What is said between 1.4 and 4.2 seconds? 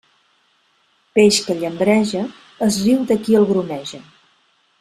que llambreja es riu de qui el grumeja.